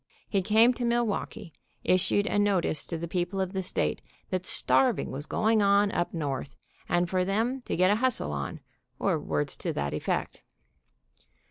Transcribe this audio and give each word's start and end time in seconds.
He 0.27 0.41
came 0.41 0.73
to 0.73 0.83
Milwaukee, 0.83 1.53
issued 1.83 2.25
a 2.25 2.39
notice 2.39 2.87
to 2.87 2.97
the 2.97 3.07
people 3.07 3.39
of 3.39 3.53
the 3.53 3.61
state 3.61 4.01
that 4.31 4.47
starving 4.47 5.11
was 5.11 5.27
going 5.27 5.61
on 5.61 5.91
up 5.91 6.11
North, 6.11 6.55
and 6.89 7.07
for 7.07 7.23
them 7.23 7.61
to 7.67 7.75
get 7.75 7.91
a 7.91 7.97
hustle 7.97 8.31
on, 8.31 8.61
or 8.97 9.19
words 9.19 9.55
to 9.57 9.71
that 9.73 9.93
effect. 9.93 10.41